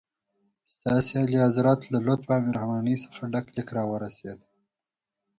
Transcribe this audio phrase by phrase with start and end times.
[0.73, 4.39] ستاسي اعلیحضرت له لطف او مهربانۍ څخه ډک لیک راورسېد.